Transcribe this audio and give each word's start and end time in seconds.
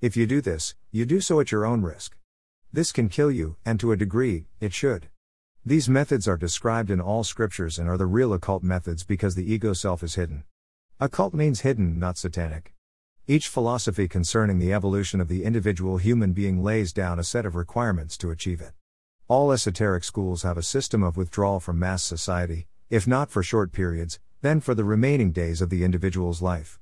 If 0.00 0.16
you 0.16 0.28
do 0.28 0.40
this, 0.40 0.76
you 0.92 1.04
do 1.04 1.20
so 1.20 1.40
at 1.40 1.50
your 1.50 1.66
own 1.66 1.82
risk. 1.82 2.16
This 2.72 2.92
can 2.92 3.08
kill 3.08 3.32
you, 3.32 3.56
and 3.64 3.80
to 3.80 3.90
a 3.90 3.96
degree, 3.96 4.46
it 4.60 4.72
should. 4.72 5.08
These 5.66 5.88
methods 5.88 6.28
are 6.28 6.36
described 6.36 6.88
in 6.88 7.00
all 7.00 7.24
scriptures 7.24 7.80
and 7.80 7.88
are 7.88 7.96
the 7.96 8.06
real 8.06 8.32
occult 8.32 8.62
methods 8.62 9.02
because 9.02 9.34
the 9.34 9.52
ego 9.52 9.72
self 9.72 10.04
is 10.04 10.14
hidden. 10.14 10.44
Occult 11.00 11.34
means 11.34 11.62
hidden, 11.62 11.98
not 11.98 12.16
satanic. 12.16 12.74
Each 13.26 13.48
philosophy 13.48 14.06
concerning 14.06 14.60
the 14.60 14.72
evolution 14.72 15.20
of 15.20 15.26
the 15.26 15.42
individual 15.42 15.96
human 15.96 16.32
being 16.32 16.62
lays 16.62 16.92
down 16.92 17.18
a 17.18 17.24
set 17.24 17.44
of 17.44 17.56
requirements 17.56 18.16
to 18.18 18.30
achieve 18.30 18.60
it. 18.60 18.74
All 19.26 19.50
esoteric 19.50 20.04
schools 20.04 20.44
have 20.44 20.56
a 20.56 20.62
system 20.62 21.02
of 21.02 21.16
withdrawal 21.16 21.58
from 21.58 21.80
mass 21.80 22.04
society, 22.04 22.68
if 22.88 23.08
not 23.08 23.30
for 23.30 23.42
short 23.42 23.72
periods, 23.72 24.20
then 24.42 24.60
for 24.60 24.76
the 24.76 24.84
remaining 24.84 25.32
days 25.32 25.60
of 25.60 25.70
the 25.70 25.82
individual's 25.82 26.40
life. 26.40 26.78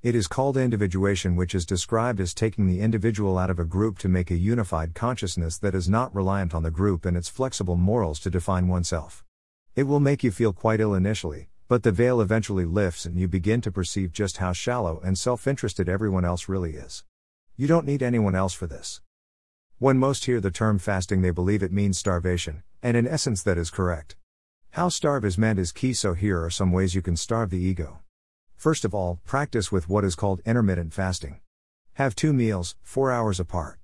It 0.00 0.14
is 0.14 0.28
called 0.28 0.56
individuation, 0.56 1.34
which 1.34 1.56
is 1.56 1.66
described 1.66 2.20
as 2.20 2.32
taking 2.32 2.68
the 2.68 2.78
individual 2.78 3.36
out 3.36 3.50
of 3.50 3.58
a 3.58 3.64
group 3.64 3.98
to 3.98 4.08
make 4.08 4.30
a 4.30 4.36
unified 4.36 4.94
consciousness 4.94 5.58
that 5.58 5.74
is 5.74 5.88
not 5.88 6.14
reliant 6.14 6.54
on 6.54 6.62
the 6.62 6.70
group 6.70 7.04
and 7.04 7.16
its 7.16 7.28
flexible 7.28 7.74
morals 7.74 8.20
to 8.20 8.30
define 8.30 8.68
oneself. 8.68 9.24
It 9.74 9.88
will 9.88 9.98
make 9.98 10.22
you 10.22 10.30
feel 10.30 10.52
quite 10.52 10.78
ill 10.78 10.94
initially, 10.94 11.48
but 11.66 11.82
the 11.82 11.90
veil 11.90 12.20
eventually 12.20 12.64
lifts 12.64 13.06
and 13.06 13.18
you 13.18 13.26
begin 13.26 13.60
to 13.62 13.72
perceive 13.72 14.12
just 14.12 14.36
how 14.36 14.52
shallow 14.52 15.00
and 15.02 15.18
self 15.18 15.48
interested 15.48 15.88
everyone 15.88 16.24
else 16.24 16.48
really 16.48 16.74
is. 16.76 17.02
You 17.56 17.66
don't 17.66 17.84
need 17.84 18.00
anyone 18.00 18.36
else 18.36 18.54
for 18.54 18.68
this. 18.68 19.00
When 19.80 19.98
most 19.98 20.26
hear 20.26 20.40
the 20.40 20.52
term 20.52 20.78
fasting, 20.78 21.22
they 21.22 21.32
believe 21.32 21.60
it 21.60 21.72
means 21.72 21.98
starvation, 21.98 22.62
and 22.84 22.96
in 22.96 23.08
essence, 23.08 23.42
that 23.42 23.58
is 23.58 23.68
correct. 23.68 24.14
How 24.70 24.90
starve 24.90 25.24
is 25.24 25.36
meant 25.36 25.58
is 25.58 25.72
key, 25.72 25.92
so 25.92 26.14
here 26.14 26.40
are 26.44 26.50
some 26.50 26.70
ways 26.70 26.94
you 26.94 27.02
can 27.02 27.16
starve 27.16 27.50
the 27.50 27.58
ego. 27.58 27.98
First 28.58 28.84
of 28.84 28.92
all, 28.92 29.20
practice 29.24 29.70
with 29.70 29.88
what 29.88 30.04
is 30.04 30.16
called 30.16 30.40
intermittent 30.44 30.92
fasting. 30.92 31.38
Have 31.92 32.16
two 32.16 32.32
meals, 32.32 32.74
four 32.82 33.12
hours 33.12 33.38
apart. 33.38 33.78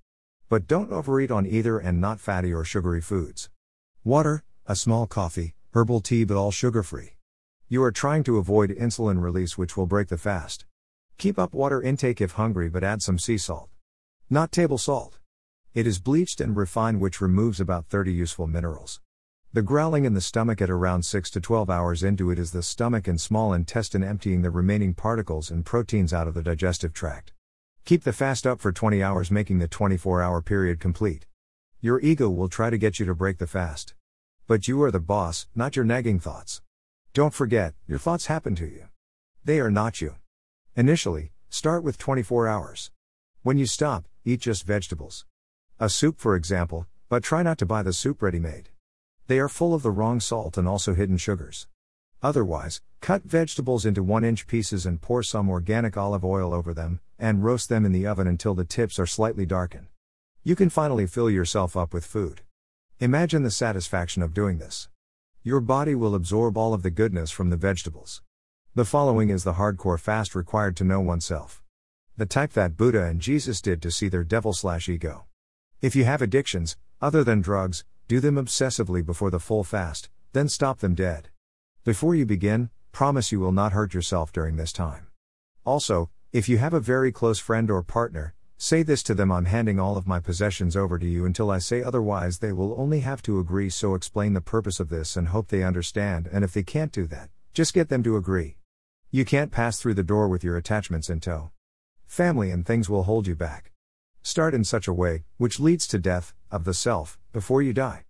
But 0.48 0.66
don't 0.66 0.91
overeat 0.91 1.30
on 1.30 1.47
either 1.47 1.78
and 1.78 2.00
not 2.00 2.19
fatty 2.19 2.52
or 2.52 2.64
sugary 2.64 3.00
foods. 3.00 3.50
Water, 4.02 4.42
a 4.67 4.75
small 4.75 5.06
coffee, 5.06 5.55
herbal 5.75 6.00
tea, 6.00 6.25
but 6.25 6.36
all 6.36 6.50
sugar 6.50 6.83
free. 6.83 7.12
You 7.69 7.84
are 7.84 7.92
trying 7.92 8.25
to 8.25 8.36
avoid 8.36 8.70
insulin 8.70 9.22
release, 9.22 9.56
which 9.56 9.77
will 9.77 9.86
break 9.86 10.08
the 10.08 10.19
fast. 10.19 10.67
Keep 11.19 11.39
up 11.39 11.55
water 11.55 11.80
intake 11.80 12.20
if 12.20 12.33
hungry, 12.33 12.69
but 12.69 12.83
add 12.83 13.00
some 13.00 13.20
sea 13.20 13.39
salt. 13.39 13.70
Not 14.28 14.50
table 14.50 14.77
salt. 14.77 15.20
It 15.72 15.86
is 15.86 16.00
bleached 16.00 16.41
and 16.41 16.56
refined, 16.56 17.00
which 17.00 17.20
removes 17.20 17.61
about 17.61 17.86
30 17.86 18.12
useful 18.12 18.48
minerals. 18.48 19.00
The 19.55 19.62
growling 19.62 20.05
in 20.05 20.14
the 20.14 20.20
stomach 20.20 20.60
at 20.60 20.69
around 20.69 21.05
6 21.05 21.30
to 21.30 21.41
12 21.41 21.70
hours 21.70 22.02
into 22.02 22.33
it 22.33 22.41
is 22.41 22.50
the 22.50 22.60
stomach 22.60 23.06
and 23.06 23.20
small 23.20 23.52
intestine 23.52 24.02
emptying 24.02 24.42
the 24.42 24.50
remaining 24.50 24.94
particles 24.94 25.48
and 25.48 25.64
proteins 25.64 26.12
out 26.12 26.27
of 26.27 26.34
the 26.34 26.42
digestive 26.42 26.92
tract. 26.92 27.33
Keep 27.84 28.02
the 28.02 28.12
fast 28.12 28.48
up 28.48 28.58
for 28.58 28.72
20 28.72 29.00
hours, 29.00 29.30
making 29.30 29.61
the 29.61 29.69
24 29.69 30.20
hour 30.20 30.42
period 30.42 30.80
complete. 30.80 31.27
Your 31.80 32.00
ego 32.00 32.28
will 32.28 32.48
try 32.48 32.69
to 32.69 32.77
get 32.77 32.98
you 32.98 33.06
to 33.06 33.14
break 33.14 33.38
the 33.38 33.46
fast. 33.46 33.94
But 34.48 34.66
you 34.66 34.83
are 34.83 34.91
the 34.91 34.98
boss, 34.98 35.46
not 35.55 35.77
your 35.77 35.84
nagging 35.84 36.18
thoughts. 36.18 36.61
Don't 37.12 37.33
forget, 37.33 37.74
your 37.86 38.00
thoughts 38.00 38.27
happen 38.27 38.56
to 38.56 38.66
you. 38.66 38.89
They 39.44 39.61
are 39.61 39.70
not 39.70 40.00
you. 40.00 40.16
Initially, 40.74 41.30
start 41.48 41.84
with 41.84 41.96
24 41.96 42.48
hours. 42.48 42.91
When 43.44 43.58
you 43.58 43.66
stop, 43.66 44.06
eat 44.24 44.41
just 44.41 44.66
vegetables. 44.66 45.27
A 45.78 45.89
soup, 45.89 46.18
for 46.18 46.34
example, 46.34 46.89
but 47.08 47.22
try 47.22 47.44
not 47.44 47.58
to 47.58 47.66
buy 47.66 47.84
the 47.84 47.92
soup 47.92 48.20
ready 48.20 48.41
made. 48.41 48.70
They 49.27 49.39
are 49.39 49.48
full 49.48 49.72
of 49.72 49.83
the 49.83 49.91
wrong 49.91 50.20
salt 50.20 50.58
and 50.58 50.69
also 50.69 50.92
hidden 50.92 51.17
sugars. 51.17 51.67
Otherwise, 52.22 52.83
cut 53.00 53.22
vegetables 53.22 53.86
into 53.86 54.03
1 54.03 54.22
inch 54.22 54.47
pieces 54.47 54.84
and 54.84 55.00
pour 55.00 55.22
some 55.22 55.48
organic 55.48 55.97
olive 55.97 56.25
oil 56.25 56.53
over 56.53 56.75
them, 56.75 57.00
and 57.19 57.42
roast 57.42 57.70
them 57.70 57.86
in 57.86 57.92
the 57.92 58.06
oven 58.06 58.27
until 58.27 58.55
the 58.55 58.67
tips 58.67 58.98
are 58.98 59.06
slightly 59.06 59.47
darkened. 59.47 59.86
You 60.42 60.55
can 60.55 60.69
finally 60.69 61.06
fill 61.06 61.30
yourself 61.30 61.75
up 61.75 61.95
with 61.95 62.05
food. 62.05 62.42
Imagine 63.00 63.42
the 63.42 63.50
satisfaction 63.50 64.22
of 64.22 64.34
doing 64.34 64.58
this. 64.58 64.89
Your 65.42 65.61
body 65.61 65.95
will 65.95 66.14
absorb 66.14 66.58
all 66.58 66.74
of 66.74 66.83
the 66.83 66.91
goodness 66.91 67.30
from 67.30 67.48
the 67.48 67.56
vegetables. 67.56 68.23
The 68.74 68.85
following 68.85 69.30
is 69.30 69.45
the 69.45 69.55
hardcore 69.55 69.98
fast 69.98 70.35
required 70.35 70.77
to 70.77 70.85
know 70.85 71.01
oneself. 71.01 71.62
The 72.18 72.27
type 72.27 72.52
that 72.52 72.77
Buddha 72.77 73.05
and 73.05 73.20
Jesus 73.20 73.62
did 73.62 73.80
to 73.83 73.91
see 73.91 74.08
their 74.08 74.24
devil 74.24 74.52
slash 74.52 74.89
ego. 74.89 75.24
If 75.80 75.96
you 75.96 76.05
have 76.05 76.20
addictions, 76.20 76.77
other 77.01 77.24
than 77.24 77.41
drugs, 77.41 77.85
do 78.07 78.20
them 78.20 78.37
obsessively 78.37 79.05
before 79.05 79.31
the 79.31 79.41
full 79.41 79.65
fast, 79.65 80.11
then 80.33 80.48
stop 80.48 80.81
them 80.81 80.95
dead. 80.95 81.31
Before 81.85 82.15
you 82.15 82.27
begin, 82.27 82.70
promise 82.92 83.33
you 83.33 83.41
will 83.41 83.53
not 83.53 83.73
hurt 83.73 83.95
yourself 83.95 84.33
during 84.33 84.57
this 84.57 84.73
time. 84.73 85.07
Also, 85.65 86.11
if 86.33 86.48
you 86.48 86.59
have 86.59 86.75
a 86.75 86.81
very 86.81 87.11
close 87.11 87.39
friend 87.39 87.70
or 87.70 87.83
partner, 87.83 88.35
say 88.59 88.83
this 88.83 89.03
to 89.05 89.15
them 89.15 89.33
I'm 89.33 89.47
handing 89.47 89.81
all 89.81 89.97
of 89.97 90.07
my 90.07 90.20
possessions 90.20 90.77
over 90.77 90.98
to 90.98 91.07
you 91.07 91.25
until 91.25 91.51
I 91.51 91.59
say 91.59 91.83
otherwise. 91.83 92.39
They 92.39 92.53
will 92.53 92.75
only 92.79 93.01
have 93.01 93.23
to 93.23 93.39
agree, 93.39 93.70
so 93.70 93.95
explain 93.95 94.35
the 94.35 94.41
purpose 94.41 94.81
of 94.81 94.91
this 94.91 95.17
and 95.17 95.29
hope 95.29 95.48
they 95.48 95.63
understand. 95.63 96.29
And 96.31 96.45
if 96.45 96.53
they 96.53 96.63
can't 96.63 96.92
do 96.92 97.07
that, 97.07 97.31
just 97.53 97.73
get 97.73 97.89
them 97.89 98.03
to 98.03 98.17
agree. 98.17 98.57
You 99.11 99.25
can't 99.25 99.53
pass 99.53 99.79
through 99.79 99.95
the 99.95 100.03
door 100.03 100.29
with 100.29 100.45
your 100.45 100.57
attachments 100.57 101.09
in 101.09 101.21
tow. 101.21 101.53
Family 102.07 102.51
and 102.51 102.67
things 102.67 102.91
will 102.91 103.05
hold 103.05 103.27
you 103.27 103.35
back. 103.35 103.71
Start 104.27 104.55
in 104.55 104.64
such 104.64 104.89
a 104.89 104.92
way, 104.95 105.24
which 105.36 105.61
leads 105.61 105.86
to 105.86 105.98
death, 105.98 106.33
of 106.51 106.64
the 106.64 106.73
self, 106.73 107.18
before 107.35 107.61
you 107.61 107.74
die. 107.74 108.05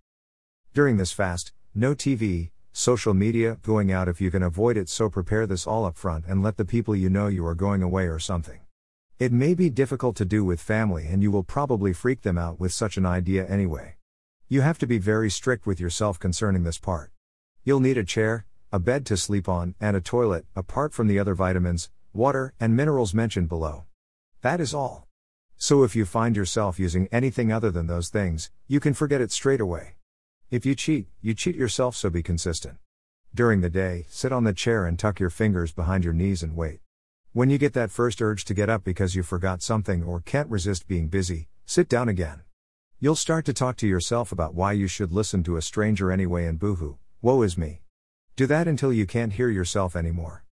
During 0.73 0.95
this 0.95 1.11
fast, 1.11 1.51
no 1.75 1.93
TV, 1.93 2.51
social 2.71 3.13
media, 3.13 3.57
going 3.63 3.91
out 3.91 4.07
if 4.07 4.21
you 4.21 4.31
can 4.31 4.41
avoid 4.41 4.77
it, 4.77 4.87
so 4.87 5.09
prepare 5.09 5.45
this 5.45 5.67
all 5.67 5.83
up 5.83 5.97
front 5.97 6.23
and 6.25 6.41
let 6.41 6.55
the 6.55 6.63
people 6.63 6.95
you 6.95 7.09
know 7.09 7.27
you 7.27 7.45
are 7.45 7.53
going 7.53 7.83
away 7.83 8.07
or 8.07 8.17
something. 8.17 8.61
It 9.19 9.33
may 9.33 9.53
be 9.53 9.69
difficult 9.69 10.15
to 10.15 10.23
do 10.23 10.45
with 10.45 10.61
family 10.61 11.05
and 11.05 11.21
you 11.21 11.31
will 11.31 11.43
probably 11.43 11.91
freak 11.91 12.21
them 12.21 12.37
out 12.37 12.61
with 12.61 12.71
such 12.71 12.95
an 12.95 13.05
idea 13.05 13.45
anyway. 13.45 13.97
You 14.47 14.61
have 14.61 14.77
to 14.79 14.87
be 14.87 14.99
very 14.99 15.29
strict 15.29 15.65
with 15.65 15.81
yourself 15.81 16.17
concerning 16.17 16.63
this 16.63 16.77
part. 16.77 17.11
You'll 17.65 17.81
need 17.81 17.97
a 17.97 18.05
chair, 18.05 18.45
a 18.71 18.79
bed 18.79 19.05
to 19.07 19.17
sleep 19.17 19.49
on, 19.49 19.75
and 19.81 19.97
a 19.97 20.01
toilet, 20.01 20.45
apart 20.55 20.93
from 20.93 21.07
the 21.07 21.19
other 21.19 21.35
vitamins, 21.35 21.89
water, 22.13 22.53
and 22.57 22.73
minerals 22.73 23.13
mentioned 23.13 23.49
below. 23.49 23.83
That 24.41 24.61
is 24.61 24.73
all. 24.73 25.05
So 25.57 25.83
if 25.83 25.95
you 25.95 26.05
find 26.05 26.35
yourself 26.35 26.79
using 26.79 27.07
anything 27.11 27.51
other 27.51 27.71
than 27.71 27.87
those 27.87 28.09
things, 28.09 28.51
you 28.67 28.79
can 28.79 28.93
forget 28.93 29.21
it 29.21 29.31
straight 29.31 29.61
away. 29.61 29.95
If 30.51 30.65
you 30.65 30.75
cheat, 30.75 31.07
you 31.21 31.33
cheat 31.33 31.55
yourself, 31.55 31.95
so 31.95 32.09
be 32.09 32.21
consistent. 32.21 32.77
During 33.33 33.61
the 33.61 33.69
day, 33.69 34.05
sit 34.09 34.31
on 34.31 34.43
the 34.43 34.53
chair 34.53 34.85
and 34.85 34.97
tuck 34.97 35.19
your 35.19 35.29
fingers 35.29 35.71
behind 35.71 36.03
your 36.03 36.13
knees 36.13 36.43
and 36.43 36.55
wait. 36.55 36.81
When 37.33 37.49
you 37.49 37.57
get 37.57 37.73
that 37.73 37.91
first 37.91 38.21
urge 38.21 38.45
to 38.45 38.53
get 38.53 38.69
up 38.69 38.83
because 38.83 39.15
you 39.15 39.23
forgot 39.23 39.61
something 39.61 40.03
or 40.03 40.21
can't 40.21 40.49
resist 40.49 40.87
being 40.87 41.07
busy, 41.07 41.47
sit 41.65 41.89
down 41.89 42.09
again. 42.09 42.43
You'll 42.99 43.15
start 43.15 43.43
to 43.45 43.53
talk 43.53 43.75
to 43.77 43.87
yourself 43.87 44.31
about 44.31 44.55
why 44.55 44.71
you 44.71 44.87
should 44.87 45.11
listen 45.11 45.43
to 45.43 45.57
a 45.57 45.61
stranger 45.61 46.11
anyway 46.11 46.45
and 46.45 46.59
boohoo, 46.59 46.95
woe 47.21 47.41
is 47.41 47.57
me. 47.57 47.81
Do 48.35 48.45
that 48.47 48.67
until 48.67 48.93
you 48.93 49.05
can't 49.05 49.33
hear 49.33 49.49
yourself 49.49 49.95
anymore. 49.95 50.45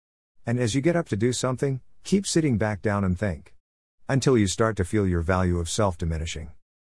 And 0.46 0.58
as 0.58 0.74
you 0.74 0.80
get 0.80 0.96
up 0.96 1.08
to 1.08 1.16
do 1.16 1.32
something, 1.32 1.80
keep 2.02 2.26
sitting 2.26 2.58
back 2.58 2.82
down 2.82 3.04
and 3.04 3.18
think. 3.18 3.54
Until 4.08 4.36
you 4.36 4.46
start 4.46 4.76
to 4.76 4.84
feel 4.84 5.06
your 5.06 5.22
value 5.22 5.58
of 5.58 5.70
self 5.70 5.96
diminishing. 5.96 6.50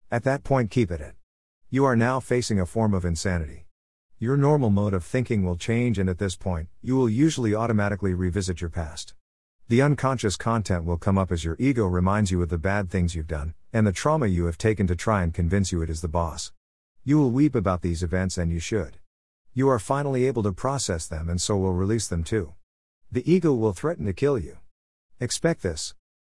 At 0.10 0.24
that 0.24 0.44
point, 0.44 0.72
keep 0.72 0.90
it 0.90 1.02
it. 1.02 1.16
You 1.70 1.86
are 1.86 1.96
now 1.96 2.20
facing 2.20 2.60
a 2.60 2.66
form 2.66 2.94
of 2.94 3.04
insanity. 3.04 3.66
Your 4.20 4.38
normal 4.38 4.70
mode 4.70 4.94
of 4.94 5.04
thinking 5.04 5.44
will 5.44 5.58
change, 5.58 6.00
and 6.00 6.10
at 6.10 6.18
this 6.18 6.36
point, 6.36 6.70
you 6.82 6.96
will 6.96 7.10
usually 7.10 7.54
automatically 7.54 8.14
revisit 8.14 8.62
your 8.62 8.70
past. 8.70 9.14
The 9.68 9.82
unconscious 9.82 10.38
content 10.38 10.86
will 10.86 10.98
come 10.98 11.18
up 11.18 11.32
as 11.32 11.44
your 11.44 11.58
ego 11.60 11.86
reminds 11.86 12.32
you 12.32 12.42
of 12.42 12.50
the 12.50 12.58
bad 12.58 12.90
things 12.90 13.16
you've 13.16 13.28
done, 13.28 13.54
and 13.74 13.86
the 13.86 13.92
trauma 13.92 14.28
you 14.28 14.46
have 14.46 14.58
taken 14.58 14.88
to 14.88 14.96
try 14.96 15.24
and 15.24 15.34
convince 15.34 15.72
you 15.72 15.82
it 15.82 15.90
is 15.90 16.02
the 16.02 16.08
boss. 16.08 16.54
You 17.04 17.18
will 17.18 17.32
weep 17.32 17.54
about 17.54 17.82
these 17.82 18.02
events, 18.02 18.38
and 18.38 18.50
you 18.50 18.60
should. 18.60 18.98
You 19.54 19.68
are 19.70 19.80
finally 19.80 20.26
able 20.26 20.44
to 20.44 20.54
process 20.54 21.06
them, 21.06 21.30
and 21.30 21.42
so 21.42 21.58
will 21.58 21.74
release 21.74 22.08
them 22.08 22.24
too. 22.24 22.54
The 23.12 23.30
ego 23.30 23.54
will 23.54 23.74
threaten 23.74 24.06
to 24.06 24.14
kill 24.14 24.40
you. 24.40 24.58
Expect 25.20 25.64
this. 25.64 25.94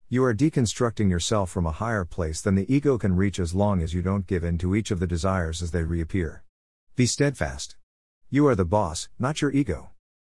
You 0.08 0.22
are 0.22 0.34
deconstructing 0.34 1.10
yourself 1.10 1.50
from 1.50 1.66
a 1.66 1.72
higher 1.72 2.04
place 2.04 2.40
than 2.40 2.54
the 2.54 2.72
ego 2.72 2.96
can 2.96 3.16
reach 3.16 3.40
as 3.40 3.56
long 3.56 3.82
as 3.82 3.92
you 3.92 4.02
don't 4.02 4.24
give 4.24 4.44
in 4.44 4.56
to 4.58 4.76
each 4.76 4.92
of 4.92 5.00
the 5.00 5.06
desires 5.08 5.62
as 5.62 5.72
they 5.72 5.82
reappear. 5.82 6.44
Be 6.94 7.06
steadfast. 7.06 7.74
You 8.30 8.46
are 8.46 8.54
the 8.54 8.64
boss, 8.64 9.08
not 9.18 9.42
your 9.42 9.50
ego. 9.50 9.90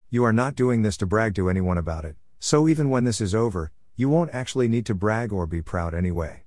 You 0.08 0.25
are 0.25 0.32
not 0.32 0.56
doing 0.56 0.82
this 0.82 0.96
to 0.96 1.06
brag 1.06 1.37
to 1.37 1.49
anyone 1.49 1.78
about 1.78 2.05
it, 2.05 2.17
so 2.40 2.67
even 2.67 2.90
when 2.90 3.05
this 3.05 3.20
is 3.20 3.32
over, 3.32 3.70
you 3.94 4.08
won't 4.08 4.34
actually 4.34 4.67
need 4.67 4.87
to 4.87 4.94
brag 4.96 5.32
or 5.32 5.46
be 5.46 5.62
proud 5.62 5.94
anyway. 5.94 6.43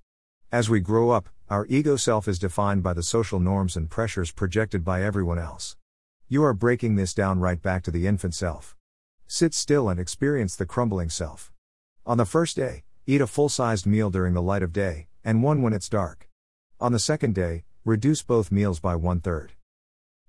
As 0.52 0.70
we 0.70 0.82
grow 0.82 1.12
up, 1.12 1.30
our 1.50 1.66
ego 1.68 1.96
self 1.96 2.28
is 2.28 2.40
defined 2.40 2.84
by 2.84 2.92
the 2.92 3.04
social 3.04 3.40
norms 3.40 3.78
and 3.78 3.90
pressures 3.90 4.34
projected 4.34 4.84
by 4.84 5.02
everyone 5.02 5.40
else. 5.40 5.78
You 6.28 6.44
are 6.44 6.54
breaking 6.54 6.98
this 6.98 7.14
down 7.14 7.40
right 7.40 7.62
back 7.62 7.84
to 7.84 7.92
the 7.92 8.06
infant 8.06 8.36
self. 8.36 8.76
Sit 9.28 9.54
still 9.54 9.88
and 9.88 9.98
experience 9.98 10.58
the 10.58 10.66
crumbling 10.66 11.10
self. 11.10 11.54
On 12.06 12.18
the 12.18 12.26
first 12.26 12.58
day, 12.58 12.84
Eat 13.06 13.20
a 13.20 13.28
full 13.28 13.50
sized 13.50 13.86
meal 13.86 14.10
during 14.10 14.34
the 14.34 14.42
light 14.42 14.64
of 14.64 14.72
day, 14.72 15.08
and 15.26 15.44
one 15.44 15.62
when 15.62 15.74
it's 15.74 15.90
dark. 15.90 16.30
On 16.80 16.94
the 16.94 17.00
second 17.00 17.36
day, 17.36 17.66
reduce 17.84 18.24
both 18.24 18.50
meals 18.50 18.80
by 18.80 18.96
one 18.96 19.20
third. 19.20 19.52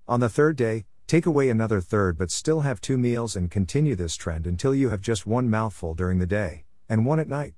On 0.09 0.19
the 0.19 0.27
third 0.27 0.57
day, 0.57 0.83
take 1.07 1.25
away 1.25 1.49
another 1.49 1.79
third 1.79 2.17
but 2.17 2.31
still 2.31 2.61
have 2.61 2.81
two 2.81 2.97
meals 2.97 3.33
and 3.33 3.49
continue 3.49 3.95
this 3.95 4.17
trend 4.17 4.45
until 4.45 4.75
you 4.75 4.89
have 4.89 4.99
just 4.99 5.25
one 5.25 5.49
mouthful 5.49 5.93
during 5.93 6.19
the 6.19 6.25
day, 6.25 6.65
and 6.89 7.05
one 7.05 7.17
at 7.17 7.29
night. 7.29 7.53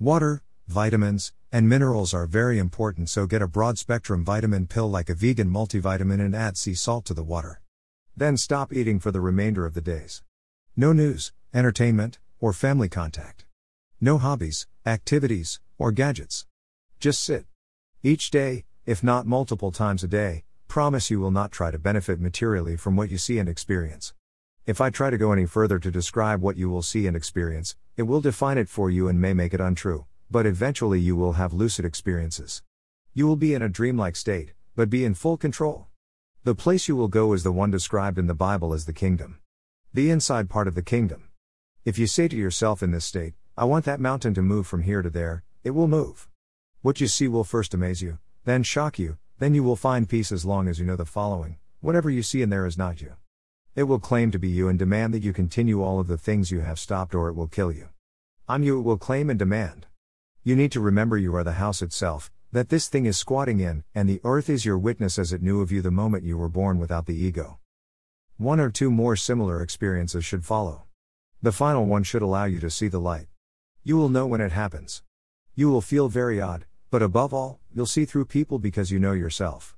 Water, 0.00 0.42
vitamins, 0.66 1.32
and 1.52 1.68
minerals 1.68 2.12
are 2.12 2.26
very 2.26 2.58
important, 2.58 3.08
so 3.08 3.24
get 3.24 3.42
a 3.42 3.46
broad 3.46 3.78
spectrum 3.78 4.24
vitamin 4.24 4.66
pill 4.66 4.90
like 4.90 5.08
a 5.08 5.14
vegan 5.14 5.48
multivitamin 5.48 6.20
and 6.20 6.34
add 6.34 6.56
sea 6.56 6.74
salt 6.74 7.04
to 7.04 7.14
the 7.14 7.22
water. 7.22 7.60
Then 8.16 8.36
stop 8.36 8.72
eating 8.72 8.98
for 8.98 9.12
the 9.12 9.20
remainder 9.20 9.64
of 9.64 9.74
the 9.74 9.80
days. 9.80 10.24
No 10.74 10.92
news, 10.92 11.32
entertainment, 11.54 12.18
or 12.40 12.52
family 12.52 12.88
contact. 12.88 13.45
No 14.00 14.18
hobbies, 14.18 14.66
activities, 14.84 15.58
or 15.78 15.90
gadgets. 15.90 16.44
Just 17.00 17.22
sit. 17.22 17.46
Each 18.02 18.30
day, 18.30 18.66
if 18.84 19.02
not 19.02 19.26
multiple 19.26 19.72
times 19.72 20.04
a 20.04 20.06
day, 20.06 20.44
promise 20.68 21.10
you 21.10 21.18
will 21.18 21.30
not 21.30 21.50
try 21.50 21.70
to 21.70 21.78
benefit 21.78 22.20
materially 22.20 22.76
from 22.76 22.94
what 22.94 23.10
you 23.10 23.16
see 23.16 23.38
and 23.38 23.48
experience. 23.48 24.12
If 24.66 24.82
I 24.82 24.90
try 24.90 25.08
to 25.08 25.16
go 25.16 25.32
any 25.32 25.46
further 25.46 25.78
to 25.78 25.90
describe 25.90 26.42
what 26.42 26.58
you 26.58 26.68
will 26.68 26.82
see 26.82 27.06
and 27.06 27.16
experience, 27.16 27.74
it 27.96 28.02
will 28.02 28.20
define 28.20 28.58
it 28.58 28.68
for 28.68 28.90
you 28.90 29.08
and 29.08 29.18
may 29.18 29.32
make 29.32 29.54
it 29.54 29.62
untrue, 29.62 30.04
but 30.30 30.44
eventually 30.44 31.00
you 31.00 31.16
will 31.16 31.32
have 31.32 31.54
lucid 31.54 31.86
experiences. 31.86 32.62
You 33.14 33.26
will 33.26 33.36
be 33.36 33.54
in 33.54 33.62
a 33.62 33.68
dreamlike 33.70 34.16
state, 34.16 34.52
but 34.74 34.90
be 34.90 35.06
in 35.06 35.14
full 35.14 35.38
control. 35.38 35.86
The 36.44 36.54
place 36.54 36.86
you 36.86 36.96
will 36.96 37.08
go 37.08 37.32
is 37.32 37.44
the 37.44 37.50
one 37.50 37.70
described 37.70 38.18
in 38.18 38.26
the 38.26 38.34
Bible 38.34 38.74
as 38.74 38.84
the 38.84 38.92
kingdom. 38.92 39.40
The 39.94 40.10
inside 40.10 40.50
part 40.50 40.68
of 40.68 40.74
the 40.74 40.82
kingdom. 40.82 41.30
If 41.86 41.98
you 41.98 42.06
say 42.06 42.28
to 42.28 42.36
yourself 42.36 42.82
in 42.82 42.90
this 42.90 43.06
state, 43.06 43.32
I 43.58 43.64
want 43.64 43.86
that 43.86 44.00
mountain 44.00 44.34
to 44.34 44.42
move 44.42 44.66
from 44.66 44.82
here 44.82 45.00
to 45.00 45.08
there, 45.08 45.42
it 45.64 45.70
will 45.70 45.88
move. 45.88 46.28
What 46.82 47.00
you 47.00 47.06
see 47.06 47.26
will 47.26 47.42
first 47.42 47.72
amaze 47.72 48.02
you, 48.02 48.18
then 48.44 48.62
shock 48.62 48.98
you, 48.98 49.16
then 49.38 49.54
you 49.54 49.62
will 49.62 49.76
find 49.76 50.06
peace 50.08 50.30
as 50.30 50.44
long 50.44 50.68
as 50.68 50.78
you 50.78 50.84
know 50.84 50.96
the 50.96 51.06
following 51.06 51.56
whatever 51.80 52.10
you 52.10 52.22
see 52.22 52.42
in 52.42 52.50
there 52.50 52.66
is 52.66 52.76
not 52.76 53.00
you. 53.00 53.14
It 53.74 53.84
will 53.84 54.00
claim 54.00 54.30
to 54.32 54.38
be 54.38 54.48
you 54.48 54.68
and 54.68 54.78
demand 54.78 55.14
that 55.14 55.22
you 55.22 55.32
continue 55.32 55.82
all 55.82 56.00
of 56.00 56.08
the 56.08 56.18
things 56.18 56.50
you 56.50 56.60
have 56.60 56.78
stopped 56.78 57.14
or 57.14 57.28
it 57.28 57.34
will 57.34 57.46
kill 57.46 57.70
you. 57.70 57.90
I'm 58.48 58.62
you, 58.62 58.80
it 58.80 58.82
will 58.82 58.98
claim 58.98 59.30
and 59.30 59.38
demand. 59.38 59.86
You 60.42 60.56
need 60.56 60.72
to 60.72 60.80
remember 60.80 61.16
you 61.16 61.34
are 61.36 61.44
the 61.44 61.52
house 61.52 61.82
itself, 61.82 62.30
that 62.50 62.70
this 62.70 62.88
thing 62.88 63.06
is 63.06 63.16
squatting 63.16 63.60
in, 63.60 63.84
and 63.94 64.08
the 64.08 64.20
earth 64.24 64.50
is 64.50 64.64
your 64.64 64.78
witness 64.78 65.18
as 65.18 65.32
it 65.32 65.42
knew 65.42 65.60
of 65.60 65.70
you 65.70 65.80
the 65.80 65.90
moment 65.90 66.24
you 66.24 66.36
were 66.36 66.48
born 66.48 66.78
without 66.78 67.06
the 67.06 67.14
ego. 67.14 67.58
One 68.36 68.60
or 68.60 68.70
two 68.70 68.90
more 68.90 69.16
similar 69.16 69.62
experiences 69.62 70.24
should 70.24 70.44
follow. 70.44 70.84
The 71.40 71.52
final 71.52 71.86
one 71.86 72.02
should 72.02 72.22
allow 72.22 72.44
you 72.44 72.60
to 72.60 72.70
see 72.70 72.88
the 72.88 72.98
light. 72.98 73.28
You 73.86 73.96
will 73.96 74.08
know 74.08 74.26
when 74.26 74.40
it 74.40 74.50
happens. 74.50 75.04
You 75.54 75.70
will 75.70 75.80
feel 75.80 76.08
very 76.08 76.40
odd, 76.40 76.66
but 76.90 77.02
above 77.02 77.32
all, 77.32 77.60
you'll 77.72 77.86
see 77.86 78.04
through 78.04 78.24
people 78.24 78.58
because 78.58 78.90
you 78.90 78.98
know 78.98 79.12
yourself. 79.12 79.76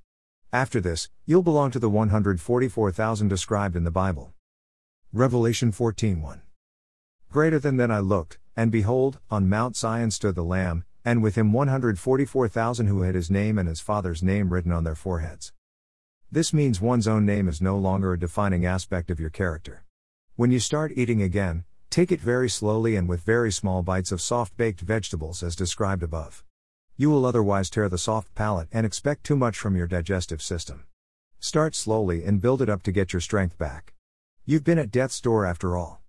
After 0.50 0.80
this, 0.80 1.10
you'll 1.26 1.42
belong 1.42 1.72
to 1.72 1.78
the 1.78 1.90
144,000 1.90 3.28
described 3.28 3.76
in 3.76 3.84
the 3.84 3.90
Bible. 3.90 4.32
Revelation 5.12 5.72
14:1. 5.72 6.40
Greater 7.30 7.58
than 7.58 7.76
then 7.76 7.90
I 7.90 7.98
looked, 7.98 8.38
and 8.56 8.72
behold, 8.72 9.18
on 9.30 9.46
Mount 9.46 9.76
Zion 9.76 10.10
stood 10.10 10.36
the 10.36 10.42
Lamb, 10.42 10.84
and 11.04 11.22
with 11.22 11.34
him 11.34 11.52
144,000 11.52 12.86
who 12.86 13.02
had 13.02 13.14
his 13.14 13.30
name 13.30 13.58
and 13.58 13.68
his 13.68 13.80
father's 13.80 14.22
name 14.22 14.48
written 14.48 14.72
on 14.72 14.84
their 14.84 14.94
foreheads. 14.94 15.52
This 16.32 16.54
means 16.54 16.80
one's 16.80 17.06
own 17.06 17.26
name 17.26 17.46
is 17.46 17.60
no 17.60 17.76
longer 17.76 18.14
a 18.14 18.18
defining 18.18 18.64
aspect 18.64 19.10
of 19.10 19.20
your 19.20 19.28
character. 19.28 19.84
When 20.34 20.50
you 20.50 20.60
start 20.60 20.92
eating 20.94 21.20
again, 21.20 21.64
take 21.90 22.12
it 22.12 22.20
very 22.20 22.48
slowly 22.48 22.96
and 22.96 23.08
with 23.08 23.22
very 23.22 23.50
small 23.50 23.82
bites 23.82 24.12
of 24.12 24.20
soft 24.20 24.56
baked 24.56 24.80
vegetables 24.80 25.42
as 25.42 25.56
described 25.56 26.02
above. 26.02 26.44
You 26.96 27.10
will 27.10 27.24
otherwise 27.24 27.70
tear 27.70 27.88
the 27.88 27.98
soft 27.98 28.34
palate 28.34 28.68
and 28.72 28.84
expect 28.84 29.24
too 29.24 29.36
much 29.36 29.58
from 29.58 29.76
your 29.76 29.86
digestive 29.86 30.42
system. 30.42 30.84
Start 31.40 31.74
slowly 31.74 32.24
and 32.24 32.40
build 32.40 32.60
it 32.60 32.68
up 32.68 32.82
to 32.82 32.92
get 32.92 33.12
your 33.12 33.20
strength 33.20 33.56
back. 33.56 33.94
You've 34.44 34.64
been 34.64 34.78
at 34.78 34.90
death's 34.90 35.20
door 35.20 35.46
after 35.46 35.76
all. 35.76 36.02